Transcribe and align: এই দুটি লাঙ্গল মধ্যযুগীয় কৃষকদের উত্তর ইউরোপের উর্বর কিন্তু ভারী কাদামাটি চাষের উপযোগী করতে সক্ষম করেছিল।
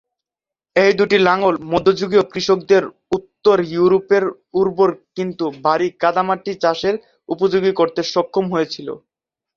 এই 0.75 0.93
দুটি 0.99 1.17
লাঙ্গল 1.21 1.55
মধ্যযুগীয় 1.71 2.23
কৃষকদের 2.31 2.83
উত্তর 3.17 3.57
ইউরোপের 3.71 4.23
উর্বর 4.59 4.89
কিন্তু 5.17 5.45
ভারী 5.65 5.87
কাদামাটি 6.01 6.51
চাষের 6.63 6.95
উপযোগী 7.29 7.71
করতে 7.79 8.01
সক্ষম 8.13 8.45
করেছিল। 8.53 8.87